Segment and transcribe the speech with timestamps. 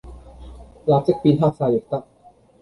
[0.85, 2.03] 立即變黑晒亦得